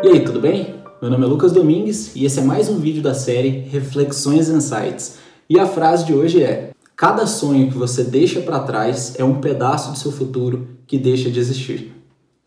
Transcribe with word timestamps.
E 0.00 0.06
aí, 0.06 0.24
tudo 0.24 0.38
bem? 0.38 0.76
Meu 1.02 1.10
nome 1.10 1.24
é 1.24 1.26
Lucas 1.26 1.50
Domingues 1.50 2.14
e 2.14 2.24
esse 2.24 2.38
é 2.38 2.42
mais 2.42 2.68
um 2.68 2.78
vídeo 2.78 3.02
da 3.02 3.14
série 3.14 3.48
Reflexões 3.68 4.48
Insights. 4.48 5.18
E 5.50 5.58
a 5.58 5.66
frase 5.66 6.06
de 6.06 6.14
hoje 6.14 6.40
é: 6.40 6.70
Cada 6.94 7.26
sonho 7.26 7.68
que 7.68 7.76
você 7.76 8.04
deixa 8.04 8.40
para 8.40 8.60
trás 8.60 9.14
é 9.18 9.24
um 9.24 9.40
pedaço 9.40 9.90
do 9.90 9.98
seu 9.98 10.12
futuro 10.12 10.68
que 10.86 10.96
deixa 10.96 11.28
de 11.28 11.40
existir. 11.40 11.92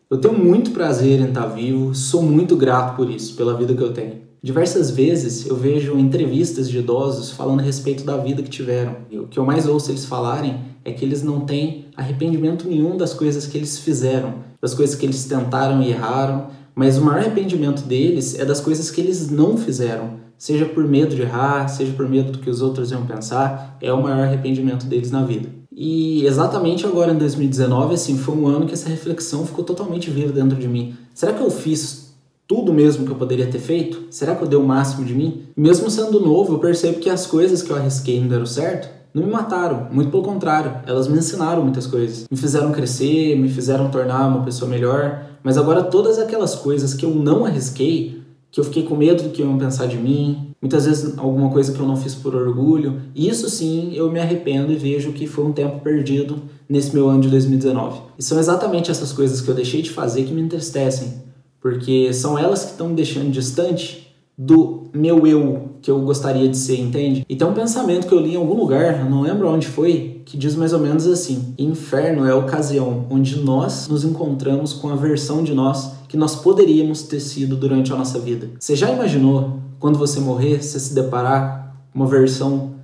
Eu 0.08 0.16
tenho 0.16 0.32
muito 0.32 0.70
prazer 0.70 1.20
em 1.20 1.28
estar 1.28 1.46
vivo, 1.46 1.94
sou 1.94 2.22
muito 2.22 2.56
grato 2.56 2.96
por 2.96 3.10
isso, 3.10 3.36
pela 3.36 3.54
vida 3.54 3.74
que 3.74 3.82
eu 3.82 3.92
tenho. 3.92 4.22
Diversas 4.42 4.90
vezes 4.90 5.46
eu 5.46 5.54
vejo 5.54 5.98
entrevistas 5.98 6.70
de 6.70 6.78
idosos 6.78 7.32
falando 7.32 7.60
a 7.60 7.62
respeito 7.62 8.02
da 8.02 8.16
vida 8.16 8.42
que 8.42 8.50
tiveram. 8.50 8.96
E 9.10 9.18
o 9.18 9.26
que 9.26 9.38
eu 9.38 9.44
mais 9.44 9.68
ouço 9.68 9.90
eles 9.90 10.06
falarem 10.06 10.58
é 10.84 10.90
que 10.90 11.04
eles 11.04 11.22
não 11.22 11.40
têm 11.40 11.84
arrependimento 11.94 12.66
nenhum 12.66 12.96
das 12.96 13.12
coisas 13.12 13.46
que 13.46 13.58
eles 13.58 13.78
fizeram, 13.78 14.36
das 14.60 14.72
coisas 14.72 14.96
que 14.96 15.04
eles 15.04 15.24
tentaram 15.26 15.82
e 15.82 15.90
erraram, 15.90 16.48
mas 16.74 16.98
o 16.98 17.04
maior 17.04 17.20
arrependimento 17.20 17.82
deles 17.82 18.38
é 18.38 18.44
das 18.44 18.60
coisas 18.60 18.90
que 18.90 19.00
eles 19.00 19.30
não 19.30 19.56
fizeram, 19.56 20.14
seja 20.38 20.66
por 20.66 20.84
medo 20.84 21.14
de 21.14 21.22
errar, 21.22 21.68
seja 21.68 21.92
por 21.92 22.08
medo 22.08 22.32
do 22.32 22.38
que 22.38 22.50
os 22.50 22.62
outros 22.62 22.90
iam 22.90 23.06
pensar, 23.06 23.76
é 23.80 23.92
o 23.92 24.02
maior 24.02 24.24
arrependimento 24.24 24.86
deles 24.86 25.10
na 25.10 25.24
vida. 25.24 25.48
E 25.74 26.26
exatamente 26.26 26.84
agora 26.84 27.12
em 27.12 27.18
2019, 27.18 27.94
assim, 27.94 28.18
foi 28.18 28.36
um 28.36 28.46
ano 28.46 28.66
que 28.66 28.74
essa 28.74 28.88
reflexão 28.88 29.46
ficou 29.46 29.64
totalmente 29.64 30.10
viva 30.10 30.32
dentro 30.32 30.58
de 30.58 30.68
mim. 30.68 30.94
Será 31.14 31.32
que 31.32 31.42
eu 31.42 31.50
fiz 31.50 32.12
tudo 32.46 32.72
mesmo 32.72 33.06
que 33.06 33.12
eu 33.12 33.16
poderia 33.16 33.46
ter 33.46 33.58
feito? 33.58 34.02
Será 34.10 34.34
que 34.34 34.42
eu 34.42 34.48
dei 34.48 34.58
o 34.58 34.62
máximo 34.62 35.06
de 35.06 35.14
mim? 35.14 35.44
Mesmo 35.56 35.90
sendo 35.90 36.20
novo, 36.20 36.54
eu 36.54 36.58
percebo 36.58 36.98
que 36.98 37.08
as 37.08 37.26
coisas 37.26 37.62
que 37.62 37.70
eu 37.70 37.76
arrisquei 37.76 38.20
não 38.20 38.28
deram 38.28 38.44
certo. 38.46 38.88
Não 39.14 39.24
me 39.24 39.30
mataram, 39.30 39.88
muito 39.90 40.10
pelo 40.10 40.22
contrário, 40.22 40.74
elas 40.86 41.06
me 41.06 41.18
ensinaram 41.18 41.62
muitas 41.62 41.86
coisas. 41.86 42.26
Me 42.30 42.36
fizeram 42.36 42.72
crescer, 42.72 43.38
me 43.38 43.48
fizeram 43.48 43.90
tornar 43.90 44.26
uma 44.26 44.42
pessoa 44.42 44.70
melhor. 44.70 45.22
Mas 45.42 45.56
agora 45.56 45.82
todas 45.82 46.18
aquelas 46.18 46.54
coisas 46.54 46.94
que 46.94 47.04
eu 47.04 47.10
não 47.10 47.44
arrisquei, 47.44 48.22
que 48.50 48.60
eu 48.60 48.64
fiquei 48.64 48.82
com 48.82 48.96
medo 48.96 49.22
do 49.22 49.30
que 49.30 49.42
iam 49.42 49.58
pensar 49.58 49.86
de 49.86 49.96
mim, 49.96 50.54
muitas 50.60 50.86
vezes 50.86 51.18
alguma 51.18 51.50
coisa 51.50 51.72
que 51.72 51.80
eu 51.80 51.86
não 51.86 51.96
fiz 51.96 52.14
por 52.14 52.34
orgulho, 52.34 53.00
isso 53.14 53.48
sim 53.48 53.92
eu 53.94 54.10
me 54.10 54.20
arrependo 54.20 54.72
e 54.72 54.76
vejo 54.76 55.12
que 55.12 55.26
foi 55.26 55.44
um 55.44 55.52
tempo 55.52 55.80
perdido 55.80 56.42
nesse 56.68 56.94
meu 56.94 57.08
ano 57.08 57.22
de 57.22 57.28
2019. 57.28 58.00
E 58.18 58.22
são 58.22 58.38
exatamente 58.38 58.90
essas 58.90 59.12
coisas 59.12 59.40
que 59.40 59.48
eu 59.48 59.54
deixei 59.54 59.82
de 59.82 59.90
fazer 59.90 60.24
que 60.24 60.32
me 60.32 60.42
entristecem 60.42 61.22
porque 61.62 62.12
são 62.12 62.36
elas 62.36 62.64
que 62.64 62.72
estão 62.72 62.88
me 62.88 62.96
deixando 62.96 63.30
distante 63.30 64.11
do 64.46 64.84
meu 64.92 65.26
eu 65.26 65.70
que 65.80 65.90
eu 65.90 66.00
gostaria 66.00 66.48
de 66.48 66.56
ser, 66.56 66.78
entende? 66.78 67.26
E 67.28 67.34
tem 67.34 67.46
um 67.46 67.52
pensamento 67.52 68.06
que 68.06 68.14
eu 68.14 68.20
li 68.20 68.34
em 68.34 68.36
algum 68.36 68.54
lugar, 68.54 69.00
eu 69.00 69.10
não 69.10 69.22
lembro 69.22 69.48
onde 69.48 69.66
foi, 69.66 70.22
que 70.24 70.36
diz 70.36 70.54
mais 70.54 70.72
ou 70.72 70.78
menos 70.78 71.06
assim: 71.06 71.54
Inferno 71.58 72.26
é 72.26 72.30
a 72.30 72.36
ocasião 72.36 73.06
onde 73.10 73.40
nós 73.40 73.88
nos 73.88 74.04
encontramos 74.04 74.72
com 74.72 74.90
a 74.90 74.96
versão 74.96 75.42
de 75.42 75.52
nós 75.52 75.92
que 76.08 76.16
nós 76.16 76.36
poderíamos 76.36 77.02
ter 77.02 77.20
sido 77.20 77.56
durante 77.56 77.92
a 77.92 77.96
nossa 77.96 78.18
vida. 78.18 78.50
Você 78.58 78.76
já 78.76 78.90
imaginou 78.90 79.58
quando 79.80 79.98
você 79.98 80.20
morrer, 80.20 80.62
você 80.62 80.78
se 80.78 80.94
deparar 80.94 81.74
uma 81.92 82.06
versão 82.06 82.74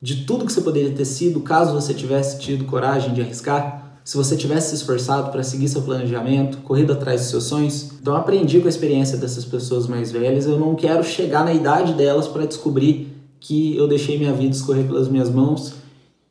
de 0.00 0.24
tudo 0.24 0.46
que 0.46 0.52
você 0.52 0.60
poderia 0.60 0.92
ter 0.92 1.04
sido 1.04 1.40
caso 1.40 1.74
você 1.74 1.92
tivesse 1.92 2.38
tido 2.38 2.64
coragem 2.64 3.12
de 3.12 3.20
arriscar? 3.20 3.87
Se 4.08 4.16
você 4.16 4.38
tivesse 4.38 4.70
se 4.70 4.76
esforçado 4.76 5.30
para 5.30 5.42
seguir 5.42 5.68
seu 5.68 5.82
planejamento, 5.82 6.62
corrido 6.62 6.94
atrás 6.94 7.20
dos 7.20 7.28
seus 7.28 7.44
sonhos. 7.44 7.90
Então 8.00 8.16
aprendi 8.16 8.58
com 8.58 8.64
a 8.64 8.70
experiência 8.70 9.18
dessas 9.18 9.44
pessoas 9.44 9.86
mais 9.86 10.10
velhas, 10.10 10.46
eu 10.46 10.58
não 10.58 10.74
quero 10.74 11.04
chegar 11.04 11.44
na 11.44 11.52
idade 11.52 11.92
delas 11.92 12.26
para 12.26 12.46
descobrir 12.46 13.14
que 13.38 13.76
eu 13.76 13.86
deixei 13.86 14.16
minha 14.16 14.32
vida 14.32 14.56
escorrer 14.56 14.86
pelas 14.86 15.08
minhas 15.08 15.28
mãos 15.28 15.74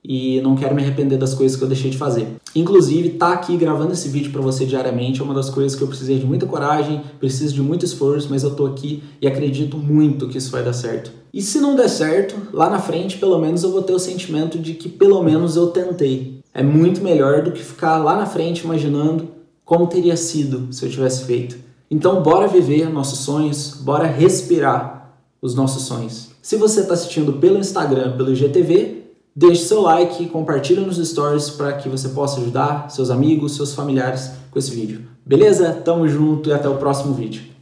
e 0.08 0.39
não 0.41 0.55
quero 0.55 0.73
me 0.73 0.81
arrepender 0.81 1.17
das 1.17 1.33
coisas 1.33 1.58
que 1.58 1.63
eu 1.63 1.67
deixei 1.67 1.91
de 1.91 1.97
fazer. 1.97 2.27
Inclusive, 2.55 3.09
tá 3.09 3.33
aqui 3.33 3.58
gravando 3.58 3.91
esse 3.91 4.08
vídeo 4.08 4.31
para 4.31 4.41
você 4.41 4.66
diariamente 4.66 5.19
é 5.19 5.23
uma 5.23 5.33
das 5.33 5.49
coisas 5.49 5.77
que 5.77 5.83
eu 5.83 5.88
precisei 5.88 6.17
de 6.17 6.25
muita 6.25 6.45
coragem, 6.45 7.02
preciso 7.19 7.53
de 7.53 7.61
muito 7.61 7.83
esforço, 7.83 8.27
mas 8.30 8.44
eu 8.44 8.55
tô 8.55 8.66
aqui 8.66 9.03
e 9.22 9.27
acredito 9.27 9.77
muito 9.77 10.30
que 10.30 10.37
isso 10.37 10.49
vai 10.49 10.64
dar 10.64 10.73
certo. 10.73 11.11
E 11.33 11.42
se 11.42 11.59
não 11.59 11.76
der 11.76 11.89
certo, 11.89 12.36
lá 12.54 12.70
na 12.70 12.80
frente, 12.80 13.17
pelo 13.17 13.37
menos 13.37 13.64
eu 13.64 13.71
vou 13.71 13.83
ter 13.83 13.93
o 13.93 13.99
sentimento 13.99 14.58
de 14.58 14.73
que 14.73 14.87
pelo 14.87 15.21
menos 15.21 15.58
eu 15.58 15.67
tentei 15.67 16.37
é 16.58 16.64
muito 16.64 17.03
melhor 17.03 17.43
do 17.43 17.52
que 17.52 17.64
ficar 17.64 17.99
lá 17.99 18.15
na 18.15 18.26
frente 18.26 18.64
imaginando 18.64 19.27
como 19.64 19.86
teria 19.86 20.17
sido 20.17 20.73
se 20.73 20.83
eu 20.83 20.89
tivesse 20.89 21.26
feito. 21.26 21.55
Então, 21.92 22.23
bora 22.23 22.48
viver 22.48 22.89
nossos 22.89 23.20
sonhos, 23.20 23.76
bora 23.80 24.08
respirar 24.08 25.14
os 25.39 25.53
nossos 25.53 25.83
sonhos. 25.83 26.30
Se 26.42 26.55
você 26.55 26.82
está 26.82 26.95
assistindo 26.95 27.33
pelo 27.33 27.59
Instagram, 27.59 28.17
pelo 28.17 28.33
GTV, 28.33 28.96
deixe 29.37 29.65
seu 29.65 29.81
like 29.81 30.25
compartilhe 30.30 30.81
nos 30.81 30.98
stories 30.98 31.52
para 31.52 31.73
que 31.73 31.87
você 31.87 32.09
possa 32.09 32.42
ajudar 32.42 32.89
seus 32.89 33.11
amigos, 33.11 33.55
seus 33.55 33.75
familiares 33.75 34.31
com 34.49 34.58
esse 34.58 34.71
vídeo. 34.71 35.03
Beleza? 35.23 35.71
Tamo 35.73 36.08
junto 36.08 36.49
e 36.49 36.53
até 36.53 36.67
o 36.67 36.77
próximo 36.77 37.14
vídeo. 37.14 37.57